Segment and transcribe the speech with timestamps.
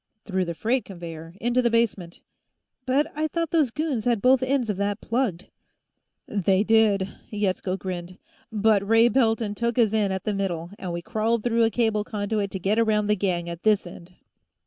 [0.25, 2.21] "Through the freight conveyor, into the basement."
[2.87, 5.49] "But I thought those goons had both ends of that plugged."
[6.27, 8.17] "They did," Yetsko grinned.
[8.51, 12.03] "But Ray Pelton took us in at the middle, and we crawled through a cable
[12.03, 14.15] conduit to get around the gang at this end."